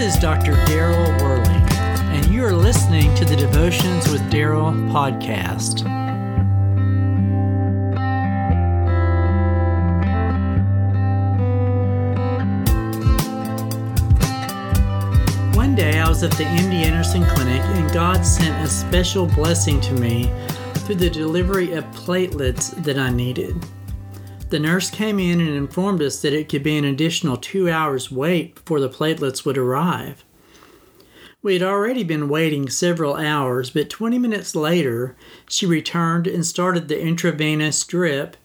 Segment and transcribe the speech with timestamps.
[0.00, 0.52] is Dr.
[0.66, 1.48] Daryl Worley,
[2.14, 5.84] and you are listening to the Devotions with Daryl podcast.
[15.56, 19.80] One day I was at the MD Anderson Clinic, and God sent a special blessing
[19.80, 20.30] to me
[20.74, 23.64] through the delivery of platelets that I needed.
[24.50, 28.10] The nurse came in and informed us that it could be an additional two hours
[28.10, 30.24] wait before the platelets would arrive.
[31.42, 35.16] We had already been waiting several hours, but 20 minutes later,
[35.48, 38.38] she returned and started the intravenous drip,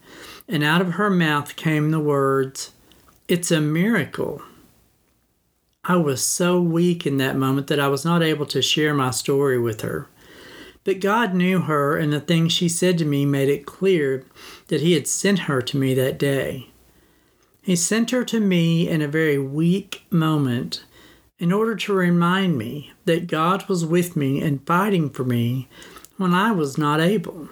[0.47, 2.71] and out of her mouth came the words,
[3.29, 4.41] It's a miracle.
[5.85, 9.11] I was so weak in that moment that I was not able to share my
[9.11, 10.07] story with her.
[10.83, 14.25] But God knew her, and the things she said to me made it clear
[14.67, 16.69] that He had sent her to me that day.
[17.61, 20.83] He sent her to me in a very weak moment
[21.39, 25.67] in order to remind me that God was with me and fighting for me
[26.17, 27.49] when I was not able.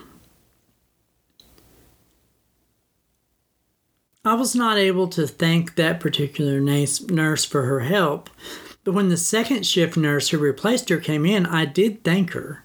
[4.24, 8.30] I was not able to thank that particular nurse for her help,
[8.84, 12.64] but when the second shift nurse who replaced her came in, I did thank her.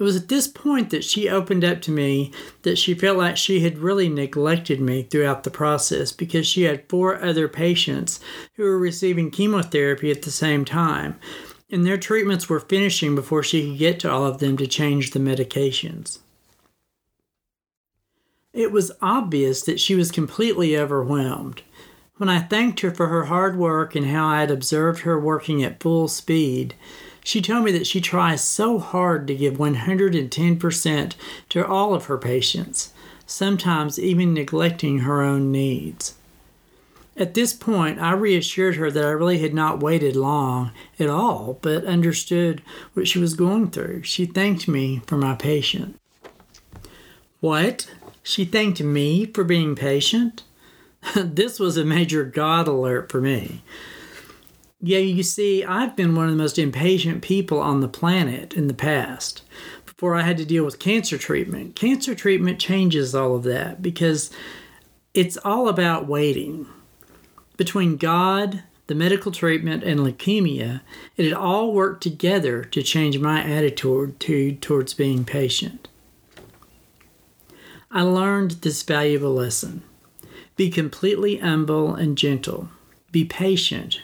[0.00, 3.36] It was at this point that she opened up to me that she felt like
[3.36, 8.18] she had really neglected me throughout the process because she had four other patients
[8.54, 11.20] who were receiving chemotherapy at the same time,
[11.70, 15.10] and their treatments were finishing before she could get to all of them to change
[15.10, 16.20] the medications.
[18.54, 21.60] It was obvious that she was completely overwhelmed.
[22.16, 25.62] When I thanked her for her hard work and how I had observed her working
[25.62, 26.74] at full speed,
[27.24, 31.12] she told me that she tries so hard to give 110%
[31.50, 32.92] to all of her patients,
[33.26, 36.14] sometimes even neglecting her own needs.
[37.16, 41.58] At this point, I reassured her that I really had not waited long at all,
[41.60, 42.62] but understood
[42.94, 44.04] what she was going through.
[44.04, 45.98] She thanked me for my patience.
[47.40, 47.92] What?
[48.22, 50.44] She thanked me for being patient?
[51.14, 53.62] this was a major God alert for me.
[54.82, 58.66] Yeah, you see, I've been one of the most impatient people on the planet in
[58.66, 59.42] the past.
[59.84, 64.30] Before I had to deal with cancer treatment, cancer treatment changes all of that because
[65.12, 66.66] it's all about waiting.
[67.58, 70.80] Between God, the medical treatment, and leukemia,
[71.18, 74.18] it had all worked together to change my attitude
[74.62, 75.88] towards being patient.
[77.90, 79.82] I learned this valuable lesson
[80.56, 82.70] be completely humble and gentle,
[83.12, 84.00] be patient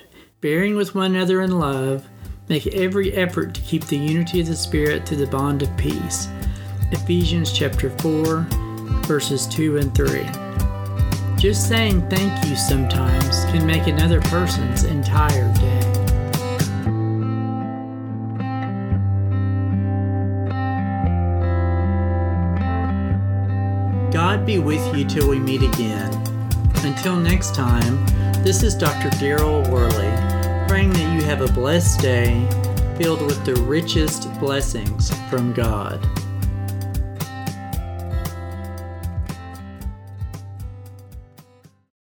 [0.46, 2.06] bearing with one another in love,
[2.48, 6.28] make every effort to keep the unity of the Spirit through the bond of peace.
[6.92, 8.46] Ephesians chapter 4,
[9.08, 10.24] verses 2 and 3.
[11.36, 15.80] Just saying thank you sometimes can make another person's entire day.
[24.12, 26.12] God be with you till we meet again.
[26.84, 28.06] Until next time,
[28.44, 29.08] this is Dr.
[29.16, 30.25] Daryl Worley,
[30.76, 32.46] praying that you have a blessed day
[32.98, 35.98] filled with the richest blessings from God.